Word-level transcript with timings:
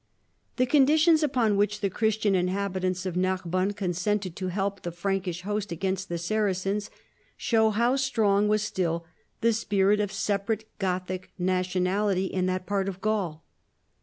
The 0.55 0.65
conditions 0.65 1.21
upon 1.21 1.57
which 1.57 1.79
the 1.81 1.89
Christian 1.91 2.33
inhab 2.33 2.73
itants 2.73 3.05
of 3.05 3.13
I^arbonne 3.13 3.75
consented 3.75 4.35
to 4.35 4.47
help 4.47 4.81
the 4.81 4.91
Frankish 4.91 5.43
host 5.43 5.71
against 5.71 6.09
the 6.09 6.17
Saracens, 6.17 6.89
show 7.37 7.69
how 7.69 7.95
strong 7.97 8.47
was 8.47 8.63
still 8.63 9.05
the 9.41 9.53
spirit 9.53 9.99
of 9.99 10.11
separate 10.11 10.65
Gothic 10.79 11.29
nationality 11.37 12.25
in 12.25 12.47
that 12.47 12.65
part 12.65 12.89
of 12.89 12.99
Gaul. 12.99 13.43